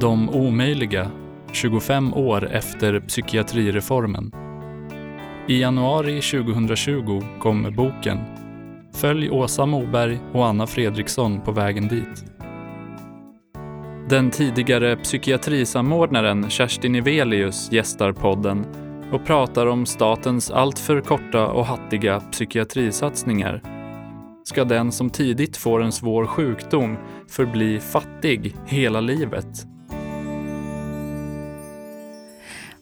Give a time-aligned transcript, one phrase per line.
[0.00, 1.10] De omöjliga,
[1.52, 4.32] 25 år efter psykiatrireformen.
[5.48, 8.18] I januari 2020 kom boken
[8.94, 12.24] Följ Åsa Moberg och Anna Fredriksson på vägen dit.
[14.08, 18.66] Den tidigare psykiatrisamordnaren Kerstin Evelius gästar podden
[19.12, 23.62] och pratar om statens alltför korta och hattiga psykiatrisatsningar.
[24.44, 26.96] Ska den som tidigt får en svår sjukdom
[27.28, 29.66] förbli fattig hela livet?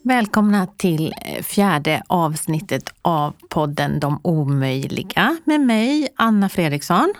[0.06, 7.12] Välkomna till fjärde avsnittet av podden De omöjliga med mig, Anna Fredriksson.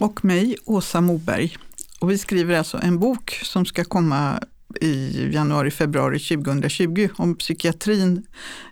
[0.00, 1.56] Och mig, Åsa Moberg.
[2.00, 4.42] Och vi skriver alltså en bok som ska komma
[4.80, 8.26] i januari, februari 2020 om psykiatrin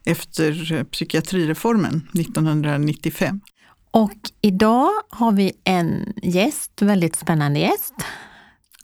[0.05, 3.41] efter psykiatrireformen 1995.
[3.91, 7.95] Och idag har vi en gäst, väldigt spännande gäst.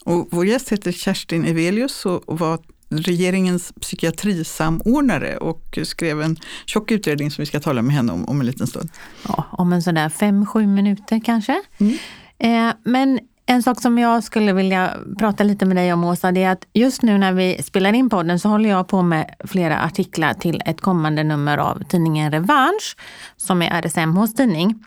[0.05, 2.59] Och vår gäst heter Kerstin Evelius och var
[2.99, 8.41] regeringens psykiatrisamordnare och skrev en tjock utredning som vi ska tala med henne om om
[8.41, 8.91] en liten stund.
[9.29, 11.63] Ja, om en sådär fem, sju minuter kanske.
[11.79, 11.99] Mm.
[12.39, 16.43] Eh, men en sak som jag skulle vilja prata lite med dig om Åsa, det
[16.43, 19.81] är att just nu när vi spelar in podden så håller jag på med flera
[19.81, 22.97] artiklar till ett kommande nummer av tidningen Revansch,
[23.37, 24.85] som är RSMHs tidning.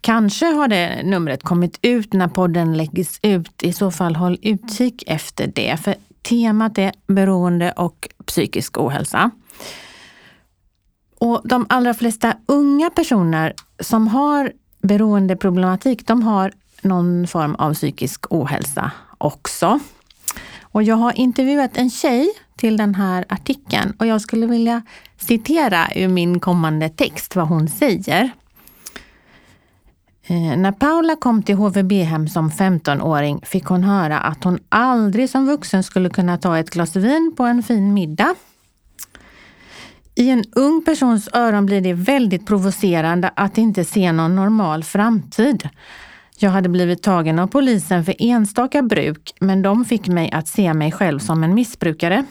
[0.00, 3.62] Kanske har det numret kommit ut när podden läggs ut.
[3.62, 5.76] I så fall håll utkik efter det.
[5.84, 9.30] För temat är beroende och psykisk ohälsa.
[11.18, 18.32] Och de allra flesta unga personer som har beroendeproblematik, de har någon form av psykisk
[18.32, 19.80] ohälsa också.
[20.62, 24.82] Och jag har intervjuat en tjej till den här artikeln och jag skulle vilja
[25.18, 28.30] citera ur min kommande text vad hon säger.
[30.26, 35.46] Eh, när Paula kom till HVB-hem som 15-åring fick hon höra att hon aldrig som
[35.46, 38.34] vuxen skulle kunna ta ett glas vin på en fin middag.
[40.14, 45.68] I en ung persons öron blir det väldigt provocerande att inte se någon normal framtid.
[46.38, 50.74] Jag hade blivit tagen av polisen för enstaka bruk, men de fick mig att se
[50.74, 52.24] mig själv som en missbrukare.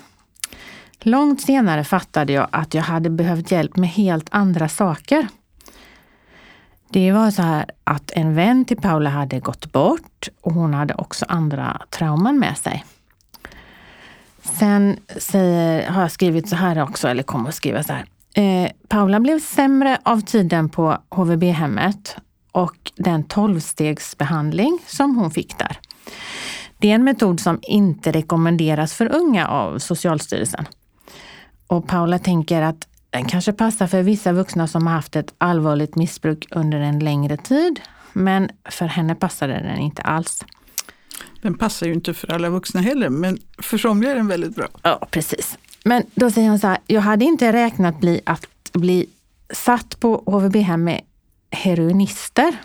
[0.99, 5.27] Långt senare fattade jag att jag hade behövt hjälp med helt andra saker.
[6.93, 10.93] Det var så här att en vän till Paula hade gått bort och hon hade
[10.93, 12.85] också andra trauman med sig.
[14.41, 18.05] Sen säger, har jag skrivit så här också, eller kommer att skriva så här.
[18.33, 22.15] Eh, Paula blev sämre av tiden på HVB-hemmet
[22.51, 25.79] och den tolvstegsbehandling som hon fick där.
[26.77, 30.65] Det är en metod som inte rekommenderas för unga av Socialstyrelsen.
[31.67, 35.95] Och Paula tänker att den kanske passar för vissa vuxna som har haft ett allvarligt
[35.95, 37.81] missbruk under en längre tid,
[38.13, 40.45] men för henne passade den inte alls.
[41.41, 44.67] Den passar ju inte för alla vuxna heller, men för somliga är den väldigt bra.
[44.83, 45.57] Ja, precis.
[45.83, 49.09] Men då säger hon så här, jag hade inte räknat bli att bli
[49.53, 51.01] satt på HVB-hem med
[51.51, 52.55] heroinister.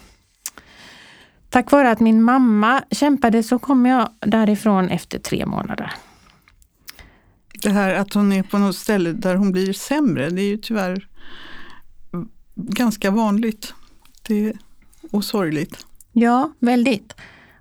[1.50, 5.92] Tack vare att min mamma kämpade så kom jag därifrån efter tre månader.
[7.66, 10.56] Det här att hon är på något ställe där hon blir sämre, det är ju
[10.56, 11.08] tyvärr
[12.54, 13.74] ganska vanligt.
[14.22, 14.56] Det är,
[15.10, 15.86] och sorgligt.
[16.12, 17.14] Ja, väldigt.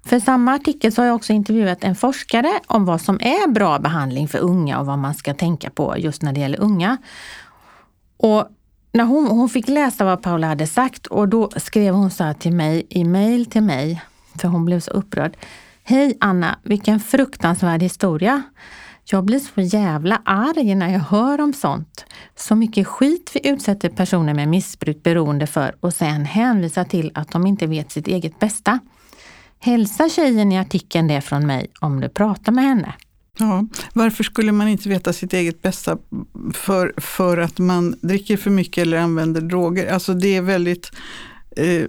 [0.04, 3.80] För samma artikel så har jag också intervjuat en forskare om vad som är bra
[3.80, 6.98] behandling för unga och vad man ska tänka på just när det gäller unga.
[8.18, 8.48] Och
[8.92, 12.34] när hon, hon fick läsa vad Paula hade sagt och då skrev hon så här
[12.34, 14.02] till mig i mail till mig,
[14.42, 15.38] för hon blev så upprörd.
[15.84, 18.44] Hej Anna, vilken fruktansvärd historia.
[19.08, 22.06] Jag blir så jävla arg när jag hör om sånt.
[22.36, 27.32] Så mycket skit vi utsätter personer med missbruk beroende för och sen hänvisa till att
[27.32, 28.80] de inte vet sitt eget bästa.
[29.60, 32.94] Hälsa tjejen i artikeln det från mig om du pratar med henne.
[33.38, 35.98] Ja, varför skulle man inte veta sitt eget bästa
[36.54, 39.94] för, för att man dricker för mycket eller använder droger?
[39.94, 40.92] Alltså det är väldigt
[41.56, 41.86] Eh,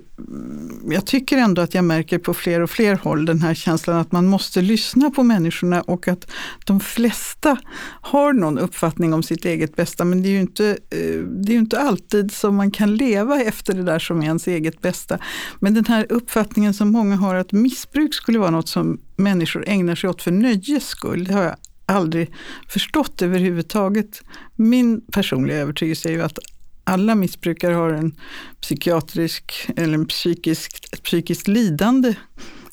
[0.90, 4.12] jag tycker ändå att jag märker på fler och fler håll den här känslan att
[4.12, 6.30] man måste lyssna på människorna och att
[6.64, 7.56] de flesta
[8.00, 10.04] har någon uppfattning om sitt eget bästa.
[10.04, 13.74] Men det är ju inte, eh, det är inte alltid som man kan leva efter
[13.74, 15.18] det där som är ens eget bästa.
[15.60, 19.94] Men den här uppfattningen som många har att missbruk skulle vara något som människor ägnar
[19.94, 22.32] sig åt för nöjes skull, det har jag aldrig
[22.68, 24.22] förstått överhuvudtaget.
[24.56, 26.38] Min personliga övertygelse är ju att
[26.86, 28.20] alla missbrukare har en
[28.60, 32.14] psykiatrisk eller en psykisk, psykiskt lidande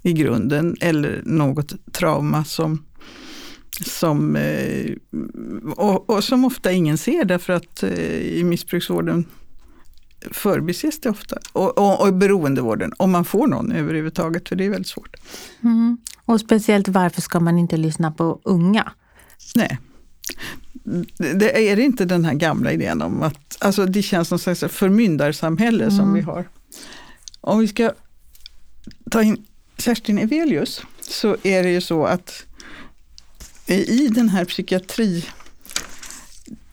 [0.01, 2.85] i grunden eller något trauma som,
[3.85, 4.91] som, eh,
[5.75, 9.25] och, och som ofta ingen ser därför att eh, i missbruksvården
[10.31, 11.37] förbises det ofta.
[11.53, 15.15] Och, och, och beroendevården, om man får någon överhuvudtaget, för det är väldigt svårt.
[15.63, 15.97] Mm.
[16.25, 18.91] Och speciellt varför ska man inte lyssna på unga?
[19.55, 19.79] Nej.
[21.17, 25.83] Det är inte den här gamla idén om att, alltså det känns som slags förmyndarsamhälle
[25.83, 25.97] mm.
[25.97, 26.49] som vi har.
[27.41, 27.91] Om vi ska
[29.11, 29.45] ta in
[29.77, 32.45] Kerstin Evelius så är det ju så att
[33.67, 35.25] i den här psykiatri...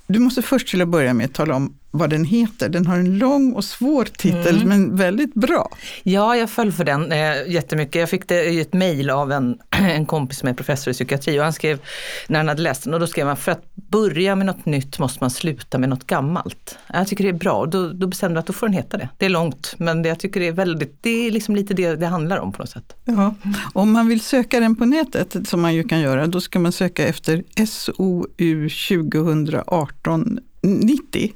[0.07, 2.69] Du måste först till att börja med tala om vad den heter.
[2.69, 4.69] Den har en lång och svår titel mm.
[4.69, 5.71] men väldigt bra.
[6.03, 7.95] Ja, jag föll för den eh, jättemycket.
[7.95, 11.41] Jag fick det i ett mejl av en, en kompis som är professor i psykiatri
[11.41, 11.81] och han skrev
[12.29, 14.99] när han hade läst den och då skrev han för att börja med något nytt
[14.99, 16.79] måste man sluta med något gammalt.
[16.93, 19.09] Jag tycker det är bra då, då bestämde jag att då får den heta det.
[19.19, 21.97] Det är långt men det, jag tycker det är väldigt, det är liksom lite det
[21.97, 22.97] det handlar om på något sätt.
[23.05, 23.35] Ja,
[23.73, 26.73] om man vill söka den på nätet som man ju kan göra då ska man
[26.73, 28.25] söka efter SOU
[28.69, 31.33] 2018 90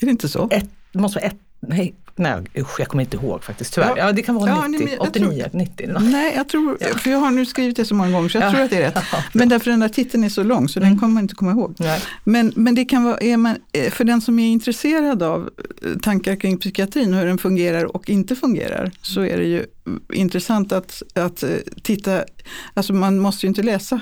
[0.00, 0.48] är det inte så?
[0.50, 3.88] Ett, måste vara ett, nej, nej usch, jag kommer inte ihåg faktiskt tyvärr.
[3.88, 5.86] Ja, ja det kan vara ja, 90, nej, 89, tror, 90.
[6.00, 6.86] Nej, jag tror, ja.
[6.86, 8.50] för jag har nu skrivit det så många gånger så jag ja.
[8.50, 9.04] tror att det är rätt.
[9.32, 10.90] Men därför den där titeln är så lång så mm.
[10.90, 11.74] den kommer man inte komma ihåg.
[12.24, 15.50] Men, men det kan vara, man, eh, för den som är intresserad av
[15.84, 19.66] eh, tankar kring psykiatrin hur den fungerar och inte fungerar så är det ju
[20.12, 21.50] intressant att, att eh,
[21.82, 22.24] titta,
[22.74, 24.00] alltså man måste ju inte läsa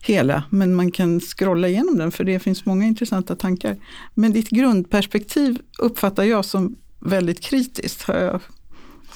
[0.00, 3.76] hela, men man kan scrolla igenom den för det finns många intressanta tankar.
[4.14, 8.02] Men ditt grundperspektiv uppfattar jag som väldigt kritiskt.
[8.02, 8.40] Har jag,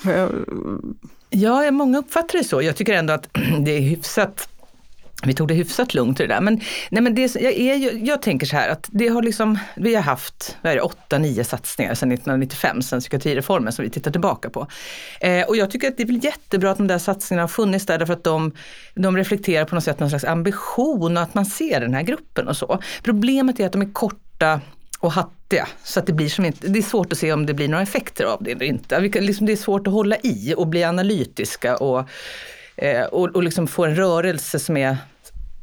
[0.03, 0.31] har jag...
[1.31, 2.63] Ja, många uppfattar det så.
[2.63, 3.29] Jag tycker ändå att
[3.65, 4.48] det är hyfsat
[5.27, 6.41] vi tog det hyfsat lugnt i det där.
[6.41, 6.61] Men,
[6.91, 10.03] nej men det, jag, är, jag tänker så här att det har liksom, vi har
[10.03, 14.51] haft vad är det, åtta, nio satsningar sedan 1995, sedan psykiatrireformen som vi tittar tillbaka
[14.51, 14.67] på.
[15.21, 17.87] Eh, och jag tycker att det är väl jättebra att de där satsningarna har funnits
[17.87, 18.53] där därför att de,
[18.95, 22.49] de reflekterar på något sätt någon slags ambition och att man ser den här gruppen
[22.49, 22.83] och så.
[23.03, 24.61] Problemet är att de är korta
[25.01, 25.69] och hattiga.
[25.85, 27.83] Så att det blir som inte, det är svårt att se om det blir några
[27.83, 29.01] effekter av det eller inte.
[29.01, 32.09] Liksom det är svårt att hålla i och bli analytiska och
[32.79, 34.97] eh, och, och liksom få en rörelse som är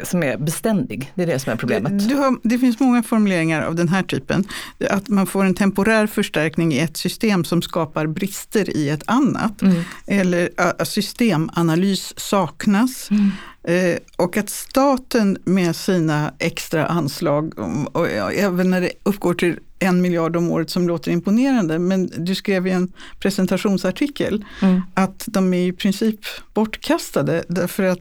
[0.04, 1.12] som är beständig.
[1.16, 1.92] Det är det som är problemet.
[1.92, 4.44] Har, det finns många formuleringar av den här typen.
[4.90, 9.62] Att man får en temporär förstärkning i ett system som skapar brister i ett annat.
[9.62, 9.84] Mm.
[10.08, 13.12] Eller att systemanalys saknas.
[13.12, 13.32] Mm.
[13.68, 19.60] Eh, och att staten med sina extra anslag, och, och, även när det uppgår till
[19.80, 24.82] en miljard om året som låter imponerande, men du skrev i en presentationsartikel mm.
[24.94, 26.20] att de är i princip
[26.54, 28.00] bortkastade därför att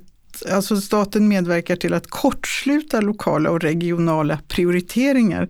[0.50, 5.49] alltså staten medverkar till att kortsluta lokala och regionala prioriteringar.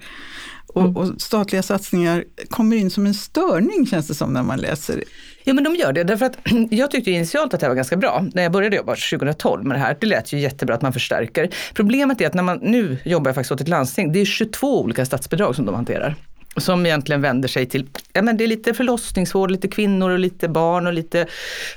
[0.75, 0.97] Och, mm.
[0.97, 5.05] och, statliga satsningar kommer in som en störning känns det som när man läser.
[5.44, 6.37] Ja men de gör det, därför att
[6.71, 8.26] jag tyckte initialt att det var ganska bra.
[8.35, 11.50] När jag började jobba 2012 med det här, det lät ju jättebra att man förstärker.
[11.75, 14.81] Problemet är att när man, nu jobbar jag faktiskt åt ett landsting, det är 22
[14.81, 16.17] olika statsbidrag som de hanterar
[16.56, 20.49] som egentligen vänder sig till, ja men det är lite förlossningsvård, lite kvinnor och lite
[20.49, 21.26] barn och lite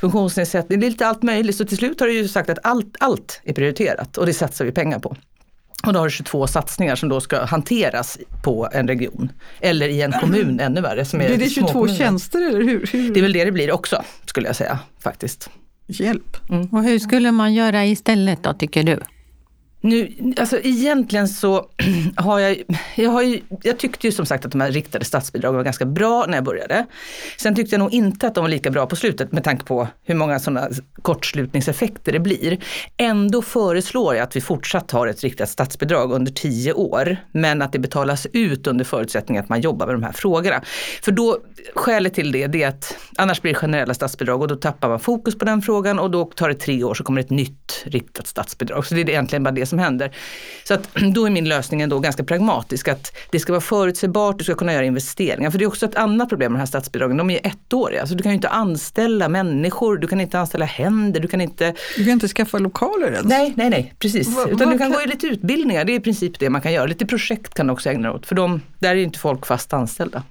[0.02, 0.80] funktionsnedsättning.
[0.80, 1.56] Det är lite allt möjligt.
[1.56, 4.66] Så till slut har du ju sagt att allt, allt är prioriterat och det satsar
[4.66, 5.16] vi pengar på.
[5.84, 9.32] Och då har du 22 satsningar som då ska hanteras på en region.
[9.62, 11.06] Eller i en kommun ännu värre.
[11.06, 12.90] Som är blir det 22 tjänster eller hur?
[12.92, 13.14] hur?
[13.14, 15.50] Det är väl det det blir också, skulle jag säga faktiskt.
[15.88, 16.50] Hjälp.
[16.50, 16.68] Mm.
[16.68, 19.00] Och hur skulle man göra istället då, tycker du?
[19.88, 21.66] Nu, alltså egentligen så
[22.16, 22.64] har jag,
[22.96, 25.86] jag, har ju, jag tyckte ju som sagt att de här riktade statsbidragen var ganska
[25.86, 26.86] bra när jag började.
[27.38, 29.88] Sen tyckte jag nog inte att de var lika bra på slutet med tanke på
[30.04, 30.70] hur många sådana
[31.02, 32.58] kortslutningseffekter det blir.
[32.98, 37.72] Ändå föreslår jag att vi fortsatt har ett riktat statsbidrag under tio år, men att
[37.72, 40.62] det betalas ut under förutsättning att man jobbar med de här frågorna.
[41.02, 41.38] För då,
[41.76, 45.00] skälet till det, det är att annars blir det generella statsbidrag och då tappar man
[45.00, 48.28] fokus på den frågan och då tar det tre år så kommer ett nytt riktat
[48.28, 48.86] statsbidrag.
[48.86, 50.16] Så det är egentligen bara det som händer.
[50.64, 54.44] Så att då är min lösning ändå ganska pragmatisk, att det ska vara förutsägbart, du
[54.44, 55.52] ska kunna göra investeringar.
[55.52, 58.08] För det är också ett annat problem med de här statsbidragen, de är ettåriga.
[58.08, 61.74] Så du kan ju inte anställa människor, du kan inte anställa händer, du kan inte...
[61.96, 63.28] Du kan inte skaffa lokaler ens?
[63.28, 64.36] Nej, nej, nej, precis.
[64.36, 66.62] Va, Utan du kan, kan gå i lite utbildningar, det är i princip det man
[66.62, 66.86] kan göra.
[66.86, 69.46] Lite projekt kan du också ägna dig åt, för de, där är ju inte folk
[69.46, 70.24] fast anställda.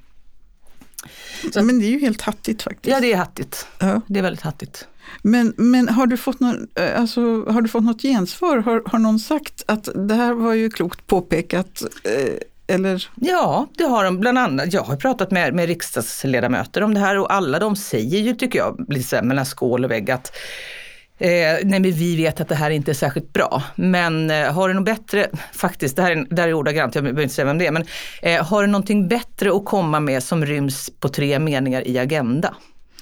[1.52, 2.94] Så, men det är ju helt hattigt faktiskt.
[2.94, 3.66] Ja, det är hattigt.
[3.78, 4.00] Ja.
[4.06, 4.88] Det är väldigt hattigt.
[5.22, 8.58] Men, men har, du fått någon, eh, alltså, har du fått något gensvar?
[8.58, 11.82] Har, har någon sagt att det här var ju klokt påpekat?
[12.04, 13.08] Eh, eller?
[13.14, 14.20] Ja, det har de.
[14.20, 18.18] Bland annat, jag har pratat med, med riksdagsledamöter om det här och alla de säger
[18.18, 20.36] ju, tycker jag, liksom, mellan skål och vägg att
[21.18, 23.62] Eh, nej men vi vet att det här inte är särskilt bra.
[23.75, 27.04] Men eh, har du något bättre, faktiskt, det här är, det här är ordagrant, jag
[27.04, 27.84] behöver inte säga vem det är, men
[28.22, 32.54] eh, har du någonting bättre att komma med som ryms på tre meningar i Agenda?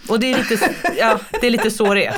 [0.09, 2.17] Och det är lite, ja, det är lite så det är.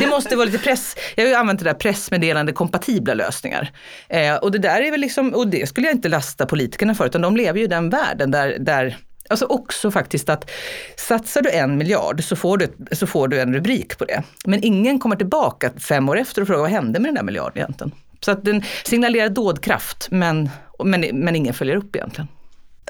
[0.00, 3.72] Det måste vara lite press, jag har ju använt det där pressmeddelande kompatibla lösningar.
[4.08, 7.06] Eh, och det där är väl liksom, och det skulle jag inte lasta politikerna för,
[7.06, 8.96] utan de lever ju i den världen där, där
[9.30, 10.50] Alltså också faktiskt att
[10.96, 14.22] satsar du en miljard så får, du, så får du en rubrik på det.
[14.44, 17.58] Men ingen kommer tillbaka fem år efter och frågar vad hände med den där miljarden
[17.58, 17.92] egentligen?
[18.20, 20.50] Så att den signalerar dådkraft men,
[20.84, 22.28] men, men ingen följer upp egentligen.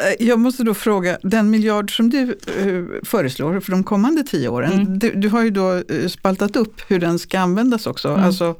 [0.01, 4.49] Eh, jag måste då fråga, den miljard som du uh, föreslår för de kommande tio
[4.49, 4.99] åren, mm.
[4.99, 8.09] du, du, har ju då uh, spaltat upp hur den ska användas också.
[8.09, 8.25] Mm.
[8.25, 8.57] Alltså,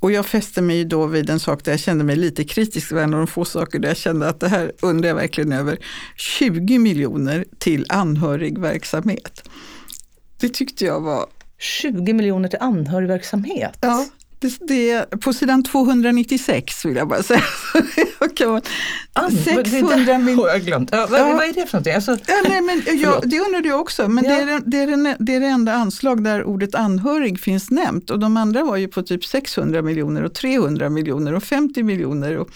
[0.00, 2.94] och jag fäste mig då vid en sak där jag kände mig lite kritisk, det
[2.94, 5.52] var en av de få saker där jag kände att det här undrar jag verkligen
[5.52, 5.78] över.
[6.16, 9.48] 20 miljoner till anhörigverksamhet.
[10.40, 11.26] Det tyckte jag var...
[11.58, 13.78] 20 miljoner till anhörigverksamhet?
[13.80, 14.06] Ja.
[14.44, 17.42] Det, det, på sidan 296 vill jag bara säga.
[18.46, 18.60] man,
[19.12, 20.34] ah, 600 miljoner.
[20.42, 20.88] har jag glömt.
[20.92, 21.32] Ja, vad, ja.
[21.32, 21.94] vad, är det för någonting?
[21.94, 24.08] Alltså, ja, nej, men, ja, det undrade jag också.
[24.08, 27.70] Men det, är, det, är den, det är det enda anslag där ordet anhörig finns
[27.70, 28.10] nämnt.
[28.10, 32.36] Och de andra var ju på typ 600 miljoner och 300 miljoner och 50 miljoner.
[32.38, 32.50] Och,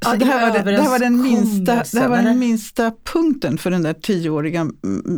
[0.00, 2.92] ja, det, här var det, det här var den minsta, det här var den minsta
[3.04, 4.70] punkten för den där tioåriga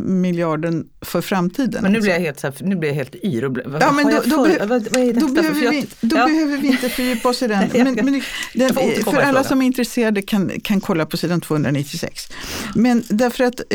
[0.03, 1.83] miljarden för framtiden.
[1.83, 3.45] Men nu blir jag helt, så här, nu blir jag helt yr.
[3.45, 6.25] Och, vad, ja, men då, då, vad, vad är då, behöver, vi, då ja.
[6.25, 7.69] behöver vi inte fördjupa oss i den.
[7.73, 8.21] Men, men
[8.53, 12.27] den för alla som är intresserade kan, kan kolla på sidan 296.
[12.75, 13.67] Men därför att eh,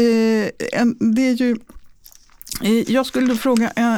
[1.15, 1.57] det är ju
[2.63, 3.95] eh, jag skulle då fråga, eh,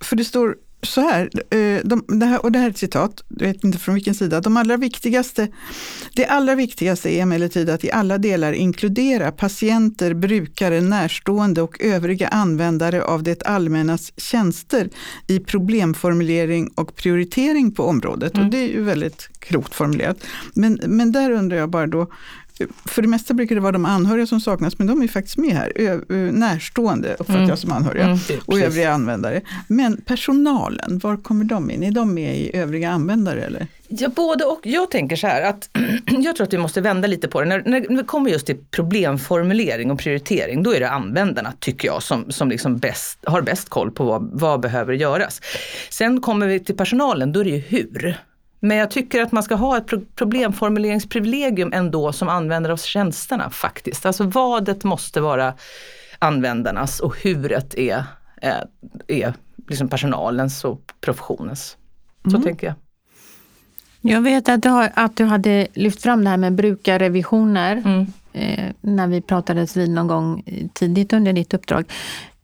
[0.00, 3.24] för det står så här, eh, de, det här, och det här är ett citat,
[3.28, 4.40] jag vet inte från vilken sida.
[4.40, 5.48] De allra viktigaste,
[6.14, 12.28] det allra viktigaste är emellertid att i alla delar inkludera patienter, brukare, närstående och övriga
[12.28, 14.88] användare av det allmännas tjänster
[15.26, 18.34] i problemformulering och prioritering på området.
[18.34, 18.46] Mm.
[18.46, 20.16] Och det är ju väldigt klokt formulerat.
[20.54, 22.06] Men, men där undrar jag bara då,
[22.84, 25.50] för det mesta brukar det vara de anhöriga som saknas, men de är faktiskt med
[25.50, 25.72] här.
[25.76, 26.00] Ö,
[26.32, 27.48] närstående uppfattar mm.
[27.48, 29.40] jag som anhöriga mm, och övriga användare.
[29.68, 31.82] Men personalen, var kommer de in?
[31.82, 33.66] Är de med i övriga användare eller?
[33.88, 34.60] Ja, både och.
[34.62, 35.70] Jag tänker så här att
[36.06, 37.46] jag tror att vi måste vända lite på det.
[37.46, 42.02] När, när det kommer just till problemformulering och prioritering, då är det användarna, tycker jag,
[42.02, 45.40] som, som liksom bäst, har bäst koll på vad, vad behöver göras.
[45.90, 48.16] Sen kommer vi till personalen, då är det ju hur.
[48.66, 54.06] Men jag tycker att man ska ha ett problemformuleringsprivilegium ändå som användare av tjänsterna faktiskt.
[54.06, 55.54] Alltså vadet måste vara
[56.18, 58.04] användarnas och huret är,
[58.36, 58.66] är,
[59.06, 59.34] är
[59.68, 61.76] liksom personalens och professionens.
[62.24, 62.42] Så mm.
[62.42, 62.74] tänker jag.
[64.12, 68.06] Jag vet att du, har, att du hade lyft fram det här med brukarrevisioner mm.
[68.32, 70.42] eh, när vi pratades vid någon gång
[70.72, 71.92] tidigt under ditt uppdrag.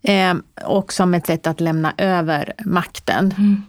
[0.02, 3.34] Eh, och som ett sätt att lämna över makten.
[3.38, 3.62] Mm.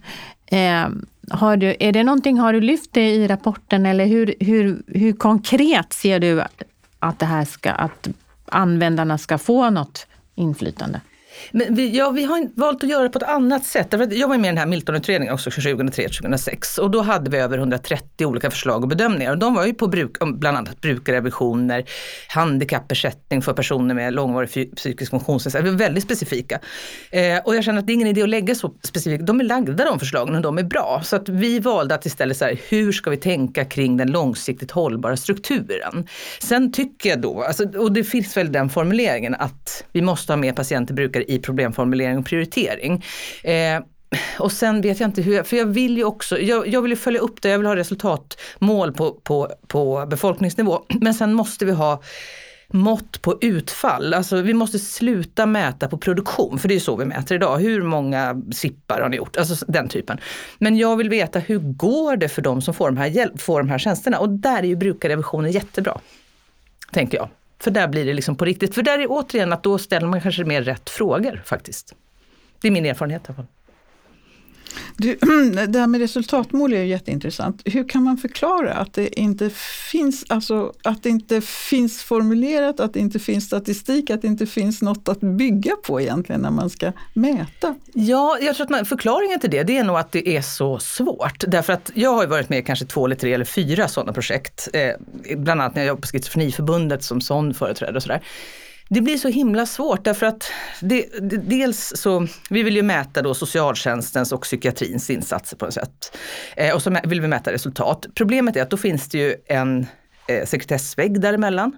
[0.45, 1.03] Eh,
[1.33, 5.13] har du, är det någonting, har du lyft det i rapporten eller hur, hur, hur
[5.13, 6.41] konkret ser du
[6.99, 8.07] att, det här ska, att
[8.45, 11.01] användarna ska få något inflytande?
[11.51, 13.87] Men vi, ja, vi har valt att göra det på ett annat sätt.
[14.11, 18.25] Jag var med i den här Milton-utredningen också 2003-2006 och då hade vi över 130
[18.25, 19.31] olika förslag och bedömningar.
[19.31, 21.85] Och de var ju på bruk, bland annat brukarrevisioner,
[22.27, 25.77] handikappersättning för personer med långvarig psykisk funktionsnedsättning.
[25.77, 26.59] Väldigt specifika.
[27.11, 29.25] Eh, och jag känner att det är ingen idé att lägga så specifikt.
[29.25, 31.01] De är lagda de förslagen och de är bra.
[31.03, 34.71] Så att vi valde att istället så här, hur ska vi tänka kring den långsiktigt
[34.71, 36.07] hållbara strukturen?
[36.39, 40.37] Sen tycker jag då, alltså, och det finns väl den formuleringen att vi måste ha
[40.37, 43.03] mer patienter brukare i problemformulering och prioritering.
[43.43, 43.79] Eh,
[44.39, 46.95] och sen vet jag inte hur, för jag vill ju också, jag, jag vill ju
[46.95, 50.85] följa upp det, jag vill ha resultatmål på, på, på befolkningsnivå.
[51.01, 52.01] Men sen måste vi ha
[52.73, 54.13] mått på utfall.
[54.13, 57.59] Alltså vi måste sluta mäta på produktion, för det är så vi mäter idag.
[57.59, 59.37] Hur många sippar har ni gjort?
[59.37, 60.17] Alltså den typen.
[60.57, 63.59] Men jag vill veta hur går det för de som får de här, hjälp, får
[63.59, 64.19] de här tjänsterna?
[64.19, 65.99] Och där är ju brukarrevisionen jättebra.
[66.91, 67.29] Tänker jag.
[67.63, 68.75] För där blir det liksom på riktigt.
[68.75, 71.95] För där är återigen att då ställer man kanske mer rätt frågor faktiskt.
[72.61, 73.45] Det är min erfarenhet i alla fall.
[74.97, 75.15] Du,
[75.67, 77.61] det här med resultatmål är ju jätteintressant.
[77.65, 79.49] Hur kan man förklara att det inte
[79.91, 84.45] finns, alltså, att det inte finns formulerat, att det inte finns statistik, att det inte
[84.45, 87.75] finns något att bygga på egentligen när man ska mäta?
[87.93, 90.79] Ja, jag tror att man, förklaringen till det, det är nog att det är så
[90.79, 91.43] svårt.
[91.47, 94.69] Därför att jag har varit med i kanske två eller tre eller fyra sådana projekt.
[94.73, 94.89] Eh,
[95.37, 98.21] bland annat när jag jobbade på Schizofreniförbundet som sån företrädare och sådär.
[98.93, 103.21] Det blir så himla svårt därför att det, det, dels så, vi vill ju mäta
[103.21, 106.17] då socialtjänstens och psykiatrins insatser på något sätt.
[106.57, 108.05] Eh, och så vill vi mäta resultat.
[108.15, 109.85] Problemet är att då finns det ju en
[110.27, 111.77] eh, sekretessvägg däremellan.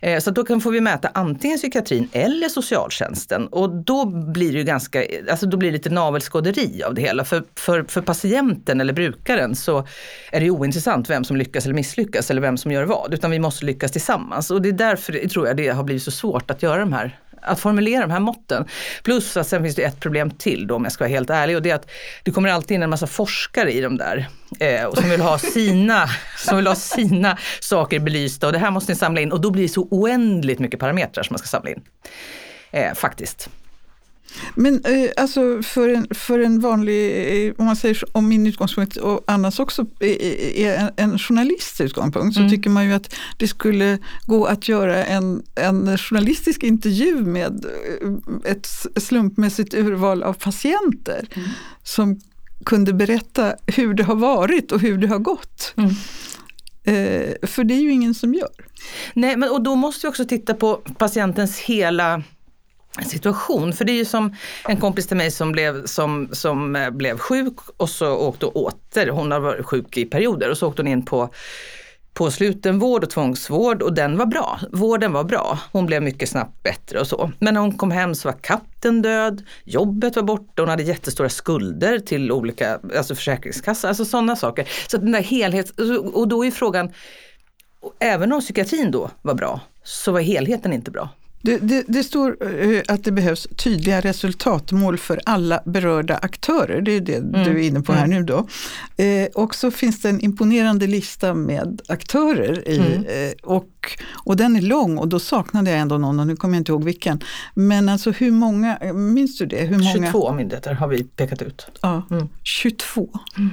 [0.00, 4.58] Eh, så då kan, får vi mäta antingen psykiatrin eller socialtjänsten och då blir det
[4.58, 7.24] ju ganska, alltså då blir det lite navelskåderi av det hela.
[7.24, 9.86] För, för, för patienten eller brukaren så
[10.32, 13.38] är det ointressant vem som lyckas eller misslyckas eller vem som gör vad, utan vi
[13.38, 14.50] måste lyckas tillsammans.
[14.50, 17.18] Och det är därför tror jag det har blivit så svårt att göra de här
[17.44, 18.64] att formulera de här måtten.
[19.02, 21.56] Plus att sen finns det ett problem till då om jag ska vara helt ärlig
[21.56, 21.90] och det är att
[22.22, 24.28] det kommer alltid in en massa forskare i de där
[24.60, 26.08] eh, och som vill ha sina,
[26.38, 29.50] som vill ha sina saker belysta och det här måste ni samla in och då
[29.50, 31.82] blir det så oändligt mycket parametrar som man ska samla in.
[32.70, 33.48] Eh, faktiskt.
[34.54, 38.96] Men eh, alltså för en, för en vanlig, eh, om man säger om min utgångspunkt
[38.96, 42.52] och Annas också är en, en journalists utgångspunkt, så mm.
[42.52, 48.50] tycker man ju att det skulle gå att göra en, en journalistisk intervju med eh,
[48.52, 51.48] ett slumpmässigt urval av patienter mm.
[51.82, 52.20] som
[52.64, 55.74] kunde berätta hur det har varit och hur det har gått.
[55.76, 55.90] Mm.
[56.86, 58.50] Eh, för det är ju ingen som gör.
[59.14, 62.22] Nej, men och då måste vi också titta på patientens hela
[63.02, 63.72] situation.
[63.72, 64.36] För det är ju som
[64.68, 69.08] en kompis till mig som blev, som, som eh, blev sjuk och så åkte åter.
[69.08, 71.30] Hon har varit sjuk i perioder och så åkte hon in på
[72.14, 74.60] på slutenvård och tvångsvård och den var bra.
[74.72, 75.58] Vården var bra.
[75.72, 77.32] Hon blev mycket snabbt bättre och så.
[77.38, 81.28] Men när hon kom hem så var katten död, jobbet var borta, hon hade jättestora
[81.28, 84.68] skulder till olika, alltså försäkringskassa, alltså sådana saker.
[84.88, 86.92] Så den där helheten, och då är frågan,
[87.98, 91.08] även om psykiatrin då var bra, så var helheten inte bra.
[91.44, 96.80] Det, det, det, står eh, att det behövs tydliga resultatmål för alla berörda aktörer.
[96.80, 97.44] Det är det mm.
[97.44, 98.18] du är inne på här mm.
[98.18, 98.46] nu då.
[99.04, 103.04] Eh, och så finns det en imponerande lista med aktörer i, mm.
[103.04, 103.68] eh, och,
[104.12, 106.72] och den är lång och då saknade jag ändå någon och nu kommer jag inte
[106.72, 107.20] ihåg vilken.
[107.54, 109.64] Men alltså hur många, minns du det?
[109.64, 109.92] Hur många?
[110.12, 111.66] 22 myndigheter har vi pekat ut.
[111.80, 112.28] Ja, mm.
[112.42, 113.08] 22.
[113.36, 113.50] Mm.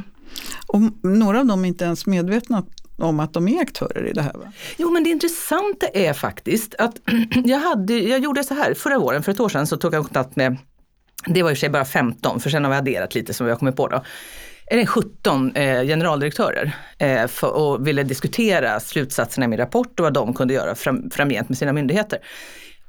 [0.68, 2.64] Och några av dem är inte ens medvetna
[2.98, 4.34] om att de är aktörer i det här.
[4.34, 4.52] Va?
[4.78, 6.96] Jo men det intressanta är faktiskt att
[7.46, 10.04] jag, hade, jag gjorde så här förra våren, för ett år sedan så tog jag
[10.04, 10.58] kontakt med,
[11.26, 13.46] det var i och för sig bara 15 för sen har vi adderat lite som
[13.46, 14.04] vi har kommit på då.
[14.68, 20.14] Eller 17 eh, generaldirektörer eh, för, och ville diskutera slutsatserna i min rapport och vad
[20.14, 22.20] de kunde göra fram, framgent med sina myndigheter.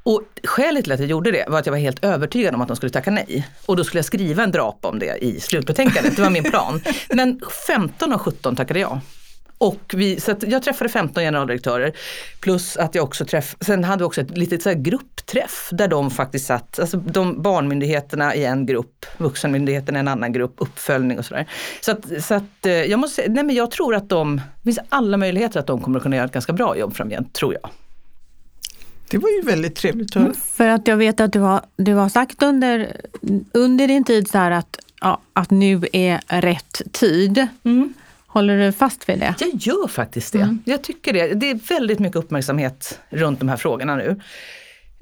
[0.03, 2.69] Och skälet till att jag gjorde det var att jag var helt övertygad om att
[2.69, 3.49] de skulle tacka nej.
[3.67, 6.81] Och då skulle jag skriva en drap om det i slutbetänkandet, det var min plan.
[7.09, 9.01] Men 15 av 17 tackade ja.
[9.63, 11.93] Och vi, så jag träffade 15 generaldirektörer
[12.41, 15.89] plus att jag också träffade, sen hade vi också ett litet så här gruppträff där
[15.89, 21.19] de faktiskt satt, alltså de barnmyndigheterna i en grupp, vuxenmyndigheten i en annan grupp, uppföljning
[21.19, 21.47] och sådär.
[21.81, 24.65] Så att, så att eh, jag måste säga, nej men jag tror att de, det
[24.65, 27.55] finns alla möjligheter att de kommer att kunna göra ett ganska bra jobb framgent, tror
[27.63, 27.71] jag.
[29.11, 30.25] Det var ju väldigt trevligt att höra.
[30.25, 32.97] Mm, för att jag vet att du har, du har sagt under,
[33.53, 37.47] under din tid så här att, ja, att nu är rätt tid.
[37.65, 37.95] Mm.
[38.33, 39.35] Håller du fast vid det?
[39.39, 40.39] Jag gör faktiskt det.
[40.39, 40.63] Mm.
[40.65, 41.35] Jag tycker det.
[41.35, 44.21] Det är väldigt mycket uppmärksamhet runt de här frågorna nu.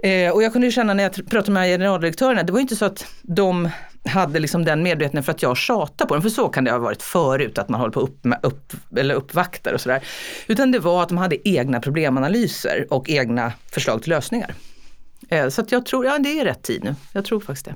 [0.03, 2.77] Eh, och jag kunde ju känna när jag pratade med generaldirektörerna, det var ju inte
[2.77, 3.69] så att de
[4.05, 6.79] hade liksom den medvetenheten för att jag tjatade på dem, för så kan det ha
[6.79, 10.03] varit förut, att man håller på upp, upp, eller uppvaktar och sådär.
[10.47, 14.55] Utan det var att de hade egna problemanalyser och egna förslag till lösningar.
[15.29, 16.95] Eh, så att jag tror, ja det är rätt tid nu.
[17.13, 17.75] Jag tror faktiskt det.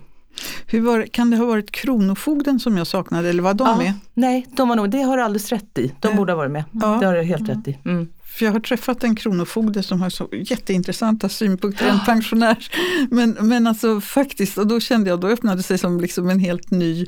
[0.67, 3.93] Hur var, kan det ha varit Kronofogden som jag saknade eller var de ja, med?
[4.15, 5.93] Nej, de var nog, det har du alldeles rätt i.
[6.01, 6.65] De borde ha varit med.
[6.73, 6.97] Ja.
[7.01, 7.79] Det har du helt rätt i.
[7.85, 8.09] Mm.
[8.35, 12.69] För jag har träffat en kronofogde som har så jätteintressanta synpunkter, en pensionär.
[13.11, 16.71] Men, men alltså faktiskt, och då kände jag, då öppnade sig som liksom en helt
[16.71, 17.07] ny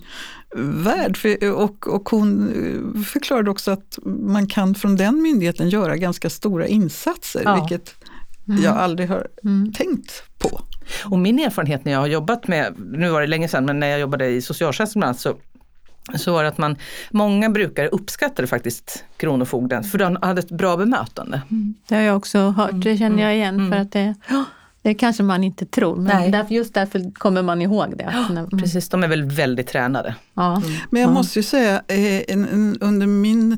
[0.56, 1.16] värld.
[1.16, 6.30] För, och, och hon eh, förklarade också att man kan från den myndigheten göra ganska
[6.30, 7.54] stora insatser, ja.
[7.54, 7.94] vilket
[8.48, 8.62] mm.
[8.62, 9.72] jag aldrig har mm.
[9.72, 10.61] tänkt på.
[11.04, 13.87] Och min erfarenhet när jag har jobbat med, nu var det länge sedan, men när
[13.87, 15.35] jag jobbade i socialtjänsten bland annat så
[16.14, 16.76] så var det att man,
[17.11, 21.42] många brukare uppskattade faktiskt Kronofogden för de hade ett bra bemötande.
[21.50, 21.74] Mm.
[21.88, 23.54] Det har jag också hört, det känner jag igen.
[23.54, 23.72] Mm.
[23.72, 24.14] för att det,
[24.82, 28.14] det kanske man inte tror, men därför, just därför kommer man ihåg det.
[28.30, 28.50] Mm.
[28.50, 30.14] Precis, de är väl väldigt tränade.
[30.35, 30.56] Ja.
[30.56, 30.68] Mm.
[30.90, 32.37] Men jag måste ju säga, eh,
[32.80, 33.06] under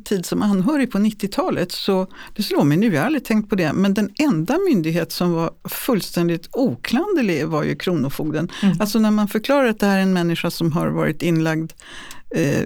[0.08, 3.54] tid som anhörig på 90-talet, så det slår mig nu, jag har aldrig tänkt på
[3.54, 8.48] det, men den enda myndighet som var fullständigt oklanderlig var ju Kronofogden.
[8.62, 8.76] Mm.
[8.80, 11.72] Alltså när man förklarar att det här är en människa som har varit inlagd
[12.34, 12.62] eh,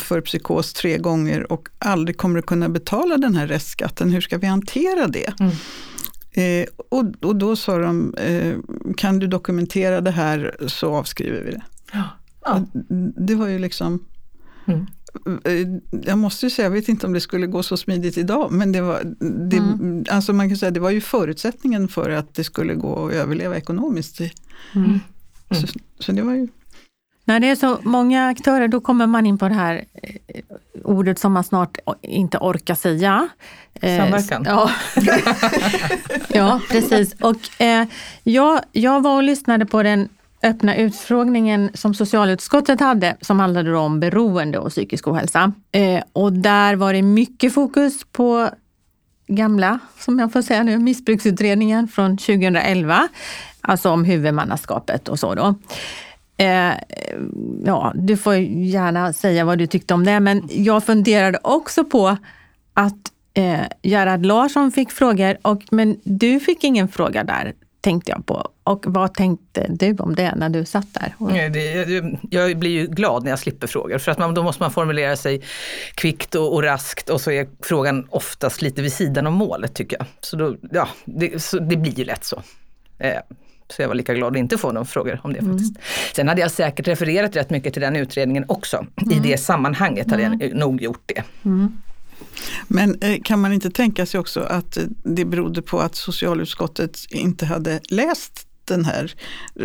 [0.00, 4.38] för psykos tre gånger och aldrig kommer att kunna betala den här restskatten, hur ska
[4.38, 5.34] vi hantera det?
[5.40, 5.52] Mm.
[6.34, 8.56] Eh, och, och, då sa de, eh,
[8.96, 11.62] kan du dokumentera det här så avskriver vi det.
[11.92, 12.02] Ja.
[12.44, 12.64] ja.
[13.16, 14.04] Det var ju liksom
[14.66, 14.86] mm.
[15.44, 15.68] Eh,
[16.02, 18.72] jag måste ju säga, jag vet inte om det skulle gå så smidigt idag, men
[18.72, 19.02] det var,
[19.48, 20.04] det, mm.
[20.10, 23.56] alltså man kan säga, det var ju förutsättningen för att det skulle gå att överleva
[23.56, 24.20] ekonomiskt.
[24.20, 24.32] Mm.
[24.74, 25.00] mm.
[25.50, 25.66] Så,
[25.98, 26.48] så, det var ju
[27.24, 30.42] när det är så många aktörer, då kommer man in på det här eh,
[30.84, 33.28] ordet som man snart inte orkar säga.
[33.74, 34.44] Eh, Samverkan.
[34.46, 34.70] Ja,
[36.28, 37.14] ja precis.
[37.20, 37.86] Och, eh,
[38.22, 40.08] jag, jag var och lyssnade på den
[40.42, 45.52] öppna utfrågningen som socialutskottet hade som handlade om beroende och psykisk ohälsa.
[45.72, 48.50] Eh, och där var det mycket fokus på
[49.26, 53.08] gamla, som jag får säga nu, missbruksutredningen från 2011.
[53.60, 55.54] Alltså om huvudmannaskapet och så då.
[56.36, 56.72] Eh,
[57.64, 62.16] ja, du får gärna säga vad du tyckte om det, men jag funderade också på
[62.74, 68.26] att eh, Gerhard Larsson fick frågor, och, men du fick ingen fråga där tänkte jag
[68.26, 68.48] på.
[68.64, 71.14] Och vad tänkte du om det när du satt där?
[72.30, 75.16] jag blir ju glad när jag slipper frågor för att man, då måste man formulera
[75.16, 75.42] sig
[75.94, 79.96] kvickt och, och, raskt och så är frågan oftast lite vid sidan om målet tycker
[79.96, 80.06] jag.
[80.20, 82.42] Så, då, ja, det, så det blir ju lätt så.
[82.98, 83.20] Eh,
[83.68, 85.52] så jag var lika glad att inte få några frågor om det mm.
[85.52, 85.74] faktiskt.
[86.16, 88.76] Sen hade jag säkert refererat rätt mycket till den utredningen också.
[88.76, 89.12] Mm.
[89.12, 90.58] I det sammanhanget hade jag mm.
[90.58, 91.22] nog gjort det.
[91.44, 91.82] Mm.
[92.68, 97.46] Men eh, kan man inte tänka sig också att det berodde på att socialutskottet inte
[97.46, 99.14] hade läst den här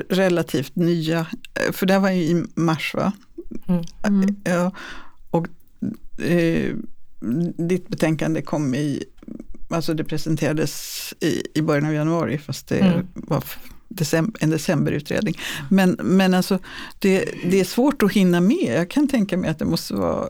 [0.09, 1.19] relativt nya,
[1.53, 3.11] eh, för det var ju i mars va?
[3.67, 3.83] Mm.
[4.03, 4.35] Mm.
[4.43, 4.71] Ja,
[5.31, 5.47] och
[6.21, 6.75] eh,
[7.57, 9.03] ditt betänkande kom i,
[9.69, 13.07] alltså det presenterades i, i början av januari fast det mm.
[13.13, 13.43] var
[13.87, 15.39] december, en decemberutredning.
[15.69, 16.59] Men, men alltså,
[16.99, 18.75] det, det är svårt att hinna med.
[18.75, 20.29] Jag kan tänka mig att det måste vara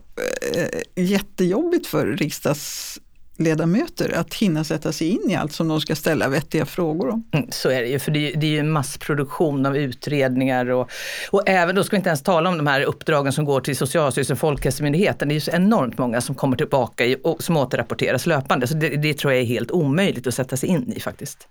[0.55, 2.99] eh, jättejobbigt för riksdags
[3.37, 7.23] ledamöter att hinna sätta sig in i allt som de ska ställa vettiga frågor om.
[7.31, 10.69] Mm, så är det ju, för det är, det är ju en massproduktion av utredningar
[10.69, 10.89] och,
[11.29, 13.77] och även, då ska vi inte ens tala om de här uppdragen som går till
[13.77, 15.27] Socialstyrelsen och Folkhälsomyndigheten.
[15.27, 18.67] Det är ju så enormt många som kommer tillbaka i, och som återrapporteras löpande.
[18.67, 21.47] Så det, det, tror jag är helt omöjligt att sätta sig in i faktiskt.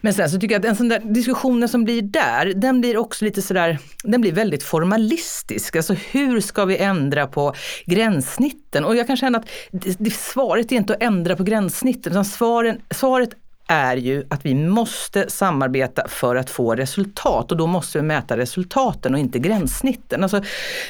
[0.00, 2.96] Men sen så tycker jag att den sån där diskussionen som blir där, den blir
[2.96, 5.76] också lite sådär, den blir väldigt formalistisk.
[5.76, 7.54] Alltså hur ska vi ändra på
[7.86, 8.84] gränssnitten?
[8.84, 12.06] Och jag kan känna att det, det, svaret är inte att ändra ändra på gränssnittet.
[12.06, 13.30] Utan svaren, svaret
[13.66, 18.36] är ju att vi måste samarbeta för att få resultat och då måste vi mäta
[18.36, 20.22] resultaten och inte gränssnitten.
[20.22, 20.42] Alltså,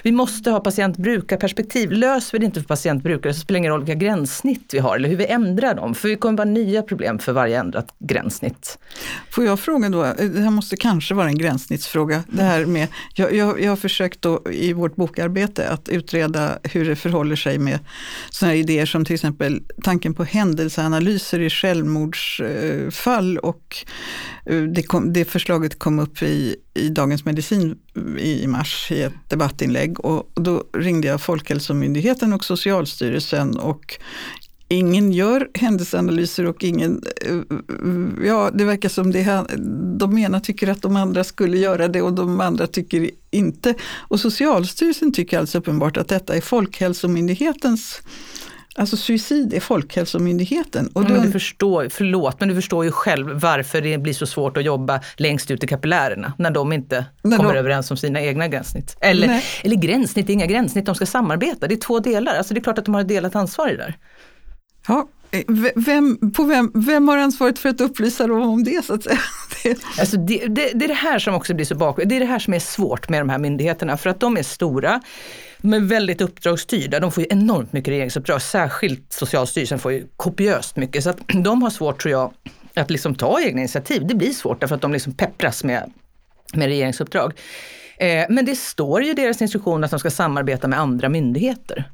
[0.02, 1.92] vi måste ha patient-brukarperspektiv.
[1.92, 4.96] Löser vi det inte för patient-brukare så spelar det ingen roll vilka gränssnitt vi har
[4.96, 5.94] eller hur vi ändrar dem.
[5.94, 8.78] För det kommer vara nya problem för varje ändrat gränssnitt.
[9.30, 12.24] Får jag fråga då, eh, det här måste kanske vara en gränssnittsfråga.
[12.28, 16.88] Det här med, jag, jag, jag har försökt då i vårt bokarbete att utreda hur
[16.88, 17.78] det förhåller sig med
[18.30, 23.76] sådana idéer som till exempel tanken på händelseanalyser i självmords eh, fall och
[24.46, 27.78] eh, det, kom, det förslaget kom upp i, i Dagens Medicin
[28.18, 33.98] i mars i ett debattinlägg och då ringde jag Folkhälsomyndigheten och Socialstyrelsen och
[34.72, 39.44] ingen gör händelseanalyser och ingen, eh, ja det verkar som det,
[39.98, 43.74] de ena tycker att de andra skulle göra det och de andra tycker inte.
[44.08, 48.02] Och Socialstyrelsen tycker alltså uppenbart att detta är Folkhälsomyndighetens
[48.76, 50.88] Alltså suicid är Folkhälsomyndigheten.
[50.92, 51.12] Och då...
[51.12, 54.64] men du förstår, förlåt, men du förstår ju själv varför det blir så svårt att
[54.64, 57.58] jobba längst ut i kapillärerna när de inte när kommer de...
[57.58, 58.96] överens om sina egna gränssnitt.
[59.00, 61.68] Eller, eller gränssnitt, inga gränssnitt, de ska samarbeta.
[61.68, 62.34] Det är två delar.
[62.34, 63.96] Alltså det är klart att de har ett delat ansvar i det där.
[64.88, 65.08] Ja,
[65.74, 68.84] vem, på vem, vem har ansvaret för att upplysa dem om det?
[68.84, 69.18] Så att säga?
[69.62, 69.78] Det.
[70.00, 72.08] Alltså det, det, det är det här som också blir så bakvänt.
[72.08, 74.42] Det är det här som är svårt med de här myndigheterna för att de är
[74.42, 75.00] stora.
[75.62, 77.00] De är väldigt uppdragsstyrda.
[77.00, 78.42] De får ju enormt mycket regeringsuppdrag.
[78.42, 81.04] Särskilt Socialstyrelsen får ju kopiöst mycket.
[81.04, 82.32] Så att de har svårt tror jag
[82.74, 84.06] att liksom ta egna initiativ.
[84.06, 85.92] Det blir svårt därför att de liksom peppras med,
[86.54, 87.32] med regeringsuppdrag.
[87.98, 91.90] Eh, men det står ju i deras instruktion att de ska samarbeta med andra myndigheter.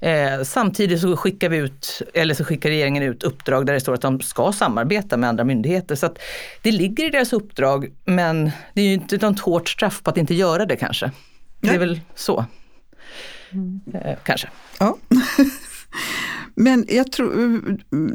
[0.00, 3.94] Eh, samtidigt så skickar vi ut, eller så skickar regeringen ut uppdrag där det står
[3.94, 5.94] att de ska samarbeta med andra myndigheter.
[5.94, 6.18] Så att
[6.62, 10.16] det ligger i deras uppdrag men det är ju inte något hårt straff på att
[10.16, 11.10] inte göra det kanske.
[11.60, 12.44] Det är väl så.
[13.52, 13.80] Mm.
[13.94, 14.48] Eh, kanske.
[14.78, 14.96] Ja.
[16.54, 17.32] Men jag tror,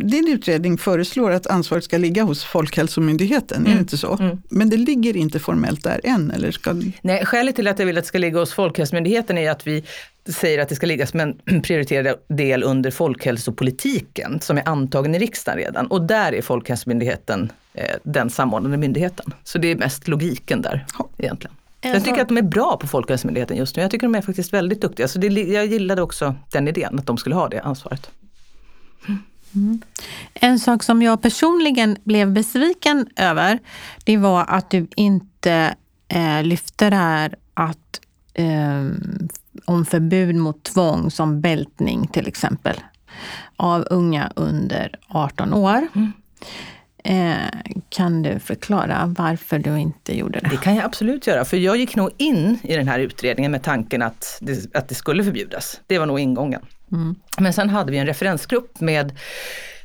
[0.08, 3.71] din utredning föreslår att ansvaret ska ligga hos Folkhälsomyndigheten, mm.
[3.71, 4.17] är det inte så?
[4.17, 4.41] Mm.
[4.49, 6.31] Men det ligger inte formellt där än?
[6.31, 6.75] Eller ska...
[7.01, 9.84] Nej, skälet till att jag vill att det ska ligga hos Folkhälsomyndigheten är att vi
[10.29, 15.19] säger att det ska ligga som en prioriterad del under folkhälsopolitiken som är antagen i
[15.19, 15.88] riksdagen redan.
[15.88, 19.34] Och där är Folkhälsomyndigheten eh, den samordnande myndigheten.
[19.43, 21.10] Så det är mest logiken där ja.
[21.17, 21.55] egentligen.
[21.93, 23.82] Jag tycker att de är bra på Folkhälsomyndigheten just nu.
[23.82, 25.08] Jag tycker de är faktiskt väldigt duktiga.
[25.08, 28.12] Så det, jag gillade också den idén, att de skulle ha det ansvaret.
[29.56, 29.82] Mm.
[30.34, 33.60] En sak som jag personligen blev besviken över,
[34.04, 35.76] det var att du inte
[36.08, 38.02] eh, lyfte det här att,
[38.34, 38.86] eh,
[39.65, 42.76] om förbud mot tvång som bältning till exempel
[43.56, 45.88] av unga under 18 år.
[45.95, 46.12] Mm.
[47.06, 47.36] Eh,
[47.89, 50.50] kan du förklara varför du inte gjorde det?
[50.50, 53.63] Det kan jag absolut göra, för jag gick nog in i den här utredningen med
[53.63, 55.82] tanken att det, att det skulle förbjudas.
[55.88, 56.62] Det var nog ingången.
[56.91, 57.15] Mm.
[57.38, 59.18] Men sen hade vi en referensgrupp med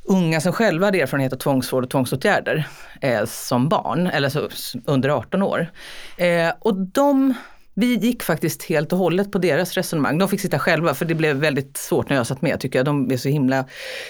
[0.04, 2.68] unga som själva hade erfarenhet av tvångsvård och tvångsåtgärder
[3.00, 4.48] eh, som barn, eller så,
[4.84, 5.70] under 18 år.
[6.16, 7.34] Eh, och de
[7.80, 10.18] vi gick faktiskt helt och hållet på deras resonemang.
[10.18, 12.86] De fick sitta själva för det blev väldigt svårt när jag satt med tycker jag.
[12.86, 13.64] De är så himla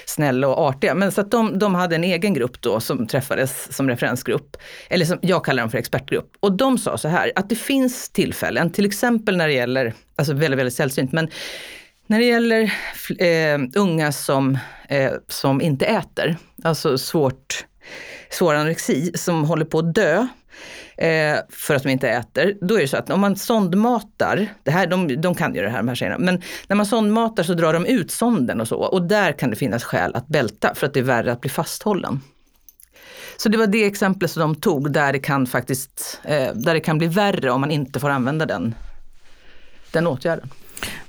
[0.06, 0.94] snälla och artiga.
[0.94, 4.56] Men så att de, de hade en egen grupp då som träffades som referensgrupp.
[4.88, 6.33] Eller som jag kallar dem för expertgrupp.
[6.40, 10.35] Och de sa så här att det finns tillfällen, till exempel när det gäller, alltså
[10.35, 11.28] väldigt, väldigt sällsynt, men
[12.06, 12.72] när det gäller
[13.18, 17.66] eh, unga som, eh, som inte äter, alltså svårt,
[18.30, 20.26] svår anorexi, som håller på att dö
[21.00, 24.70] eh, för att de inte äter, då är det så att om man sondmatar, det
[24.70, 27.54] här, de, de kan ju det här de här tjejerna, men när man sondmatar så
[27.54, 30.86] drar de ut sonden och så och där kan det finnas skäl att bälta för
[30.86, 32.20] att det är värre att bli fasthållen.
[33.36, 36.80] Så det var det exemplet som de tog där det kan faktiskt, eh, där det
[36.80, 38.74] kan bli värre om man inte får använda den,
[39.92, 40.50] den åtgärden.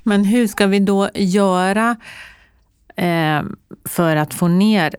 [0.04, 1.96] Men hur ska vi då göra
[2.96, 3.42] eh,
[3.86, 4.96] för att få ner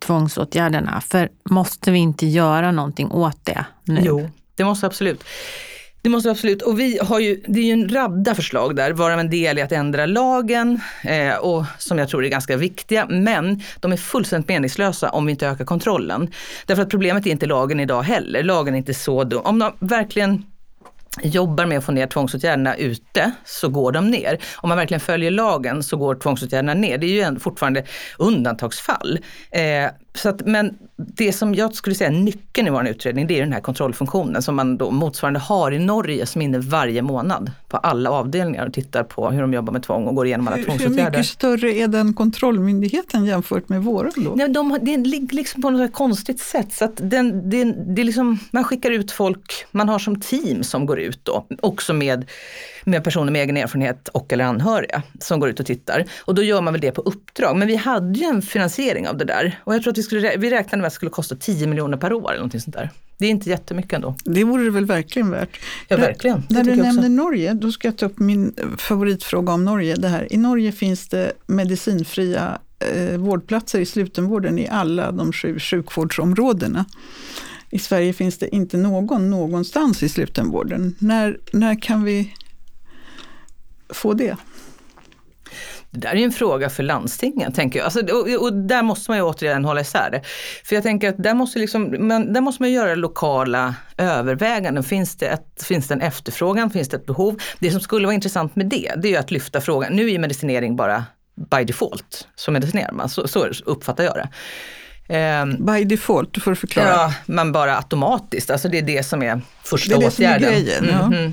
[0.00, 1.00] tvångsåtgärderna?
[1.00, 4.00] För måste vi inte göra någonting åt det nu?
[4.04, 5.24] Jo, det måste absolut.
[6.02, 6.62] Det måste absolut.
[6.62, 9.64] Och vi har ju, det är ju en radda förslag där, varav en del är
[9.64, 13.06] att ändra lagen eh, och som jag tror är ganska viktiga.
[13.06, 16.30] Men de är fullständigt meningslösa om vi inte ökar kontrollen.
[16.66, 18.42] Därför att problemet är inte lagen idag heller.
[18.42, 19.40] Lagen är inte så dum.
[19.44, 20.44] Om de verkligen
[21.22, 24.38] jobbar med att få ner tvångsåtgärderna ute så går de ner.
[24.56, 26.98] Om man verkligen följer lagen så går tvångsåtgärderna ner.
[26.98, 27.84] Det är ju fortfarande
[28.18, 29.18] undantagsfall.
[29.50, 33.40] Eh, så att, men det som jag skulle säga nyckeln i vår utredning det är
[33.40, 37.50] den här kontrollfunktionen som man då motsvarande har i Norge som är inne varje månad
[37.68, 40.56] på alla avdelningar och tittar på hur de jobbar med tvång och går igenom alla
[40.56, 41.02] hur, tvångsåtgärder.
[41.02, 44.34] Hur mycket större är den kontrollmyndigheten jämfört med våra då?
[44.38, 48.38] Ja, de, det ligger liksom på något konstigt sätt så att den, det, det liksom,
[48.50, 52.26] man skickar ut folk, man har som team som går ut då, också med
[52.84, 56.04] med personer med egen erfarenhet och eller anhöriga som går ut och tittar.
[56.24, 57.56] Och då gör man väl det på uppdrag.
[57.56, 60.36] Men vi hade ju en finansiering av det där och jag tror att vi, skulle,
[60.36, 62.90] vi räknade med det skulle kosta 10 miljoner per år eller någonting sånt där.
[63.18, 64.14] Det är inte jättemycket ändå.
[64.24, 65.60] Det vore det väl verkligen värt.
[65.88, 66.42] Ja, verkligen.
[66.50, 69.94] När du nämner Norge, då ska jag ta upp min favoritfråga om Norge.
[69.94, 70.32] Det här.
[70.32, 76.84] I Norge finns det medicinfria eh, vårdplatser i slutenvården i alla de sju sjukvårdsområdena.
[77.70, 80.94] I Sverige finns det inte någon någonstans i slutenvården.
[80.98, 82.34] När, när kan vi
[83.88, 84.36] få det?
[85.90, 87.84] Det där är ju en fråga för landstingen, tänker jag.
[87.84, 90.22] Alltså, och, och, där måste man ju återigen hålla isär det.
[90.64, 94.84] För jag tänker att där måste, liksom, man, där måste man göra lokala överväganden.
[94.84, 96.70] Finns det, ett, finns det en efterfrågan?
[96.70, 97.40] Finns det ett behov?
[97.58, 99.92] Det som skulle vara intressant med det, det är ju att lyfta frågan.
[99.92, 101.04] Nu är medicinering bara
[101.50, 103.08] by default, så medicinerar man.
[103.08, 104.28] Så, så uppfattar jag det.
[105.10, 106.88] Um, By default, du får förklara.
[106.88, 108.50] Ja, men bara automatiskt.
[108.50, 110.40] Alltså det är det som är första åtgärden.
[110.40, 110.78] Det är det åtgärden.
[110.78, 111.12] som är grejen.
[111.12, 111.32] Mm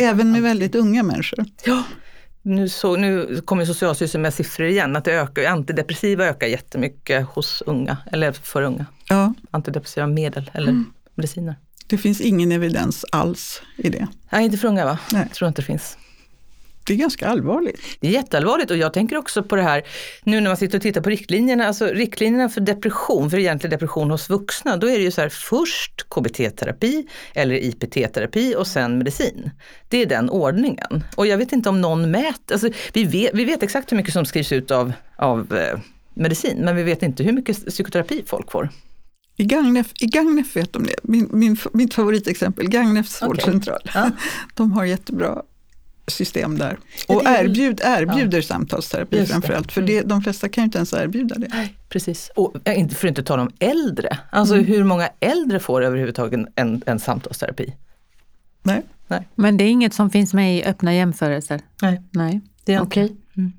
[0.00, 1.44] Även med väldigt unga människor.
[1.64, 1.82] Ja.
[2.48, 7.62] Nu, så, nu kommer Socialstyrelsen med siffror igen, att det ökar, antidepressiva ökar jättemycket hos
[7.66, 8.86] unga, eller för unga.
[9.08, 9.34] Ja.
[9.50, 10.92] Antidepressiva medel eller mm.
[11.14, 11.56] mediciner.
[11.86, 14.06] Det finns ingen evidens alls i det.
[14.30, 14.98] Nej, inte för unga va?
[15.12, 15.22] Nej.
[15.22, 15.98] Jag tror inte det finns.
[16.88, 17.80] Det är ganska allvarligt.
[18.00, 19.82] Det är jätteallvarligt och jag tänker också på det här,
[20.24, 24.10] nu när man sitter och tittar på riktlinjerna, alltså riktlinjerna för depression, för egentlig depression
[24.10, 29.50] hos vuxna, då är det ju så här först KBT-terapi eller IPT-terapi och sen medicin.
[29.88, 31.04] Det är den ordningen.
[31.14, 34.12] Och jag vet inte om någon mäter, alltså, vi, vet, vi vet exakt hur mycket
[34.12, 35.78] som skrivs ut av, av eh,
[36.14, 38.68] medicin, men vi vet inte hur mycket psykoterapi folk får.
[39.36, 40.96] I Gagnef, I Gagnef vet de det.
[41.02, 43.28] Min, min, mitt favoritexempel, Gagnefs okay.
[43.28, 43.90] vårdcentral.
[43.94, 44.10] Ja.
[44.54, 45.42] De har jättebra
[46.08, 46.78] system där.
[47.08, 48.42] Och erbjud, erbjuder ja.
[48.42, 50.08] samtalsterapi framförallt, för det, mm.
[50.08, 51.48] de flesta kan ju inte ens erbjuda det.
[51.50, 54.18] Nej, precis, och för att inte tala om äldre.
[54.30, 54.66] Alltså mm.
[54.66, 57.74] hur många äldre får överhuvudtaget en, en samtalsterapi?
[58.62, 58.82] Nej.
[59.08, 59.28] Nej.
[59.34, 61.60] Men det är inget som finns med i öppna jämförelser?
[61.82, 62.40] Nej, Nej.
[62.64, 63.04] det är okej.
[63.04, 63.16] Okay.
[63.36, 63.52] Mm.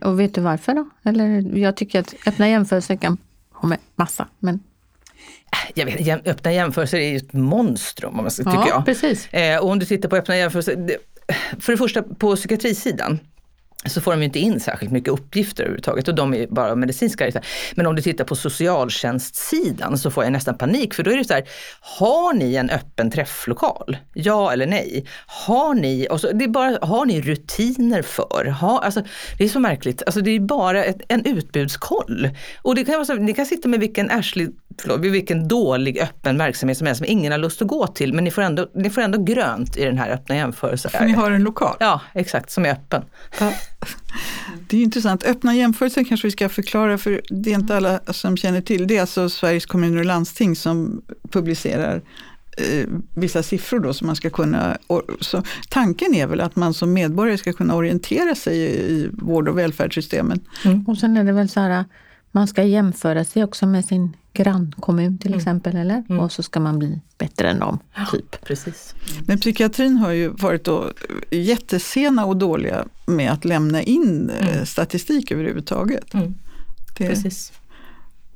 [0.00, 0.88] Och vet du varför då?
[1.04, 3.18] Eller jag tycker att öppna jämförelser kan
[3.52, 4.60] ha med massa, men
[5.74, 8.84] jag vet, öppna jämförelser är ju ett monstrum, om man ska, ja, tycker jag.
[8.84, 9.28] Precis.
[9.32, 10.98] Eh, och om du tittar på öppna jämförelser,
[11.60, 13.18] för det första på psykiatrisidan
[13.86, 17.30] så får de ju inte in särskilt mycket uppgifter överhuvudtaget och de är bara medicinska.
[17.74, 21.24] Men om du tittar på socialtjänstsidan så får jag nästan panik för då är det
[21.24, 21.48] så här,
[21.80, 23.96] har ni en öppen träfflokal?
[24.14, 25.06] Ja eller nej?
[25.26, 28.44] Har ni, och så, det är bara, har ni rutiner för?
[28.60, 29.02] Ha, alltså,
[29.38, 32.30] det är så märkligt, alltså, det är bara ett, en utbudskoll.
[32.62, 36.38] Och det kan vara så, ni kan sitta med vilken Ashley förlåt, vilken dålig öppen
[36.38, 38.90] verksamhet som helst som ingen har lust att gå till men ni får ändå, ni
[38.90, 40.90] får ändå grönt i den här öppna jämförelsen.
[40.90, 41.76] För ni har en lokal?
[41.80, 43.02] Ja, exakt, som är öppen.
[43.40, 43.52] Ja.
[44.68, 45.24] Det är intressant.
[45.24, 48.86] Öppna jämförelser kanske vi ska förklara för det är inte alla som känner till.
[48.86, 52.02] Det är alltså Sveriges kommuner och landsting som publicerar
[52.56, 54.78] eh, vissa siffror då som man ska kunna...
[55.20, 59.48] Så tanken är väl att man som medborgare ska kunna orientera sig i, i vård
[59.48, 60.40] och välfärdssystemen.
[60.64, 60.84] Mm.
[60.86, 61.84] Och sen är det väl så här
[62.32, 65.38] Man ska jämföra sig också med sin grannkommun till Mm.
[65.38, 66.04] exempel, eller?
[66.08, 66.20] Mm.
[66.20, 67.78] Och så ska man bli bättre än dem,
[68.12, 68.44] typ.
[68.44, 68.94] Precis.
[69.26, 70.92] Men psykiatrin har ju varit då
[71.30, 74.66] jättesena och dåliga med att lämna in eh, Mm.
[74.66, 76.14] statistik överhuvudtaget.
[76.14, 76.34] Mm.
[76.98, 77.52] Det, Precis.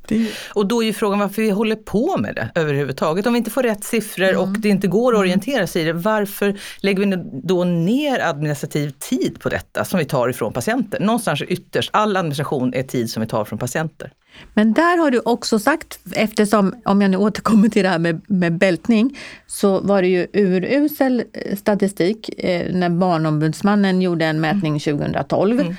[0.09, 3.27] Det, Och då är ju frågan varför vi håller på med det överhuvudtaget.
[3.27, 5.93] Om vi inte får rätt siffror och det inte går att orientera sig i det,
[5.93, 11.01] varför lägger vi då ner administrativ tid på detta som vi tar ifrån patienter?
[11.01, 14.13] Någonstans ytterst, all administration är tid som vi tar från patienter.
[14.55, 18.21] Men där har du också sagt, eftersom, om jag nu återkommer till det här med,
[18.29, 24.81] med bältning, så var det ju urusel eh, statistik eh, när Barnombudsmannen gjorde en mätning
[24.81, 25.61] 2012.
[25.61, 25.75] Mm.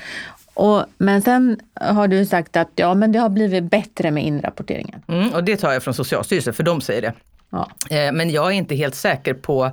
[0.58, 5.02] Och, men sen har du sagt att ja, men det har blivit bättre med inrapporteringen.
[5.08, 7.14] Mm, och det tar jag från Socialstyrelsen, för de säger det.
[7.50, 7.70] Ja.
[7.90, 9.72] Eh, Men jag är inte helt säker på,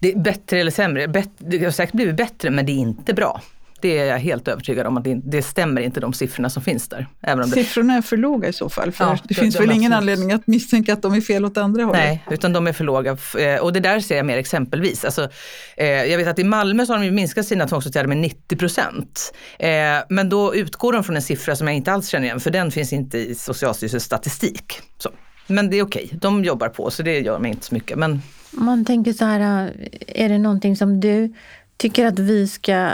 [0.00, 1.06] det är bättre eller sämre.
[1.38, 3.40] Det har säkert blivit bättre men det är inte bra.
[3.82, 6.88] Det är jag helt övertygad om att det, det stämmer inte de siffrorna som finns
[6.88, 7.06] där.
[7.22, 8.92] Även om det, siffrorna är för låga i så fall.
[8.92, 10.12] För Ja, det de- finns de väl är ingen absolut.
[10.12, 12.00] anledning att misstänka att de är fel åt andra hållet.
[12.04, 13.16] nej, utan de är för låga.
[13.38, 15.04] Eh, Och det där ser jag mer exempelvis.
[15.04, 15.28] Alltså,
[15.76, 18.56] eh, jag vet att i Malmö så har de ju minskat sina tvångsåtgärder med 90
[18.56, 19.34] procent.
[19.58, 19.68] Eh,
[20.08, 22.70] men då utgår de från en siffra som jag inte alls känner igen, för den
[22.70, 24.80] finns inte i Socialstyrelsens statistik.
[24.98, 25.10] Så.
[25.46, 27.98] Men det är okej, de jobbar på så det gör mig inte så mycket.
[27.98, 29.72] Men man tänker så här,
[30.06, 31.34] är det någonting som du
[31.82, 32.92] tycker att vi ska eh,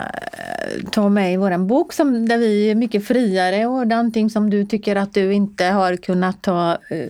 [0.90, 4.64] ta med i vår bok som, där vi är mycket friare och någonting som du
[4.66, 7.07] tycker att du inte har kunnat ta eh,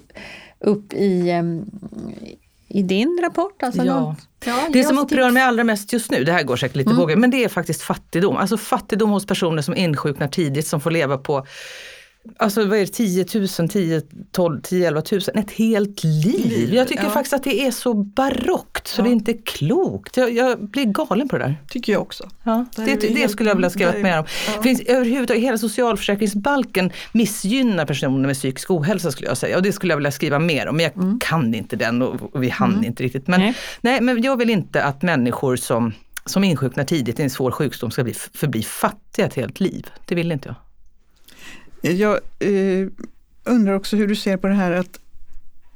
[0.58, 1.64] upp i, em,
[2.68, 3.62] i din rapport?
[3.62, 4.00] Alltså Ja.
[4.00, 5.34] något- ja Det som upprör tips.
[5.34, 7.20] mig allra mest just nu, det här går säkert lite mm.
[7.20, 8.36] men det är faktiskt fattigdom.
[8.36, 11.46] Alltså fattigdom hos personer som insjuknar tidigt, som får leva på
[12.36, 13.26] Alltså vad är det, 10
[13.58, 16.74] 000, 10, 12, 10, 11 000, ett helt liv.
[16.74, 17.10] Jag tycker ja.
[17.10, 19.04] faktiskt att det är så barockt så Ja.
[19.04, 20.16] det är inte klokt.
[20.16, 21.56] Jag, jag blir galen på det där.
[21.68, 22.28] Tycker jag också.
[22.42, 24.24] Ja, det, vi det helt- skulle jag vilja skriva mer om.
[24.56, 24.62] ja.
[24.62, 29.56] Finns, överhuvudtaget, hela socialförsäkringsbalken missgynnar personer med psykisk ohälsa skulle jag säga.
[29.56, 30.76] Och det skulle jag vilja skriva mer om.
[30.76, 33.26] Men jag kan inte den och, och vi hann inte riktigt.
[33.26, 33.54] Men, Nej.
[33.80, 34.00] nej.
[34.00, 35.92] men jag vill inte att människor som,
[36.24, 39.86] som insjuknar tidigt i en svår sjukdom ska bli, förbli fattiga ett helt liv.
[40.06, 40.56] Det vill inte jag.
[41.82, 42.88] Jag eh,
[43.44, 45.00] undrar också hur du ser på det här att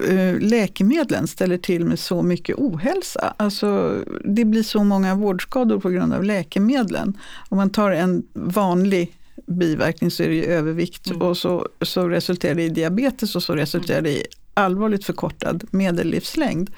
[0.08, 3.34] eh, läkemedlen ställer till med så mycket ohälsa.
[3.36, 7.18] Alltså, det blir så många vårdskador på grund av läkemedlen.
[7.48, 12.54] Om man tar en vanlig biverkning så är det ju övervikt och så, så resulterar
[12.54, 16.70] det i diabetes och så resulterar det i allvarligt förkortad medellivslängd.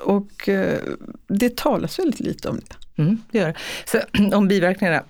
[0.00, 0.78] Och eh,
[1.26, 3.02] det talas väldigt lite om det.
[3.02, 3.56] Mm, det gör det.
[3.84, 4.00] Så,
[4.36, 5.02] om biverkningarna.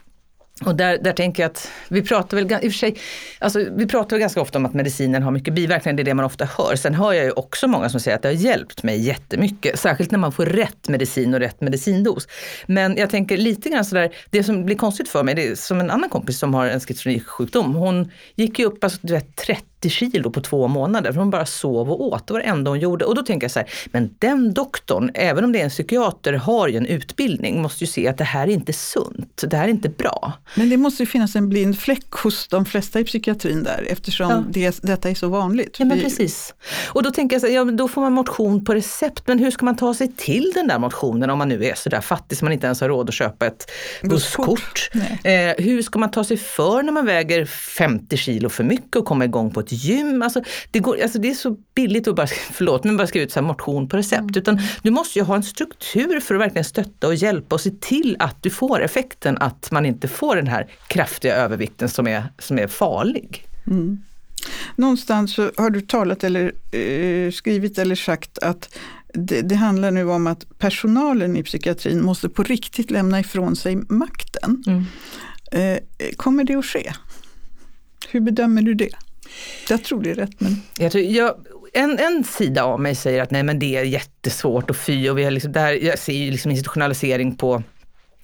[0.62, 2.96] Och där, där tänker jag att vi pratar väl, i och för sig,
[3.38, 6.14] alltså, vi pratar väl ganska ofta om att medicinen har mycket biverkningar, det är det
[6.14, 6.76] man ofta hör.
[6.76, 10.10] Sen hör jag ju också många som säger att det har hjälpt mig jättemycket, särskilt
[10.10, 12.28] när man får rätt medicin och rätt medicindos.
[12.66, 15.80] Men jag tänker lite grann sådär, det som blir konstigt för mig, det är som
[15.80, 17.74] en annan kompis som har en schizofrenisjukdom.
[17.74, 21.46] Hon gick ju upp alltså, du vet, 30 kilo på två månader, för hon bara
[21.46, 22.26] sov och åt.
[22.26, 23.04] Det var det enda hon gjorde.
[23.04, 26.32] Och då tänker jag så här, men den doktorn, även om det är en psykiater,
[26.32, 29.64] har ju en utbildning, måste ju se att det här är inte sunt, det här
[29.64, 30.32] är inte bra.
[30.54, 34.30] Men det måste ju finnas en blind fläck hos de flesta i psykiatrin där eftersom
[34.30, 34.44] Ja.
[34.50, 35.76] det, detta är så vanligt.
[35.78, 36.54] Ja men precis.
[36.88, 39.50] Och då tänker jag så här, ja då får man motion på recept, men hur
[39.50, 42.38] ska man ta sig till den där motionen om man nu är så där fattig
[42.38, 43.70] så man inte ens har råd att köpa ett
[44.02, 44.90] Busskort.
[45.24, 49.04] Eh, hur ska man ta sig för när man väger 50 kilo för mycket och
[49.04, 50.22] komma igång på ett gym?
[50.22, 53.32] Alltså det, går, alltså det är så billigt att bara, förlåt, men bara skriva ut
[53.32, 54.36] så motion på recept.
[54.36, 57.70] Utan du måste ju ha en struktur för att verkligen stötta och hjälpa och se
[57.70, 62.24] till att du får effekten att man inte får den här kraftiga övervikten som är,
[62.38, 63.46] som är farlig.
[63.66, 64.02] Mm.
[64.76, 68.78] Någonstans så har du talat eller eh, skrivit eller sagt att
[69.14, 73.76] det, det handlar nu om att personalen i psykiatrin måste på riktigt lämna ifrån sig
[73.76, 74.64] makten.
[74.66, 74.84] Mm.
[75.52, 75.78] Eh,
[76.16, 76.92] kommer det att ske?
[78.08, 78.96] Hur bedömer du det?
[79.68, 81.34] Jag tror det är rätt men Jag tror, jag,
[81.72, 85.18] en, en sida av mig säger att nej men det är jättesvårt och fy och
[85.18, 87.62] vi har liksom, där, jag ser ju liksom institutionalisering på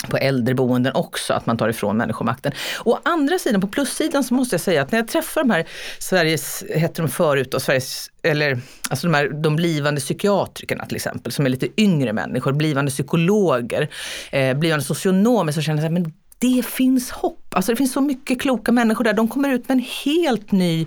[0.08, 2.52] på äldreboenden också, att man tar ifrån människor makten.
[2.84, 5.66] Å andra sidan, på plussidan så måste jag säga att när jag träffar de här
[5.98, 8.60] Sveriges, hette de förut då, Sveriges, eller
[8.90, 13.88] alltså de här de blivande psykiatrikerna till exempel, som är lite yngre människor, blivande psykologer,
[14.30, 17.54] eh, blivande socionomer, så känner jag så här, men det finns hopp.
[17.54, 19.12] Alltså det finns så mycket kloka människor där.
[19.12, 20.86] De kommer ut med en helt ny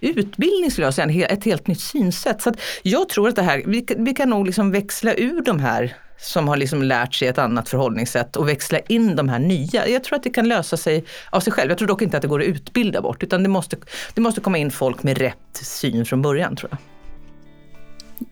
[0.00, 2.42] utbildning skulle jag säga, ett helt nytt synsätt.
[2.42, 5.40] Så att jag tror att det här, vi, kan- vi kan nog liksom växla ur
[5.44, 9.38] de här som har liksom lärt sig ett annat förhållningssätt och växla in de här
[9.38, 9.88] nya.
[9.88, 11.70] Jag tror att det kan lösa sig av sig själv.
[11.70, 13.76] Jag tror dock inte att det går att utbilda bort utan det måste,
[14.14, 16.78] det måste komma in folk med rätt syn från början tror jag.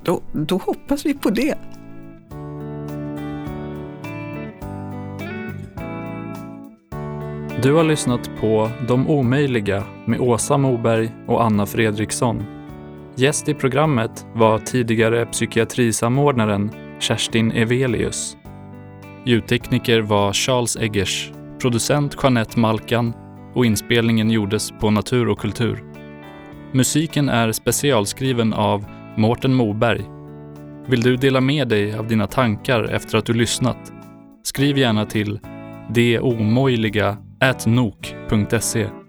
[0.05, 1.55] då, då hoppas vi på det.
[7.61, 12.45] Du har lyssnat på De omöjliga med Åsa Moberg och Anna Fredriksson.
[13.17, 18.37] Gäst i programmet var tidigare psykiatrisamordnaren Kerstin Evelius.
[19.25, 23.13] Ljudtekniker var Charles Eggers, producent Jeanette Malkan
[23.55, 25.85] och inspelningen gjordes på Natur och kultur.
[26.73, 28.85] Musiken är specialskriven av
[29.17, 30.05] Mårten Moberg.
[30.87, 33.93] Vill du dela med dig av dina tankar efter att du lyssnat?
[34.43, 35.41] Skriv gärna till
[35.91, 37.17] det omöjliga
[37.67, 39.02] nok.se